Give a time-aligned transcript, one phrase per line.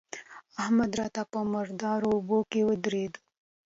[0.61, 3.13] احمد راته په مردارو اوبو کې ودرېد.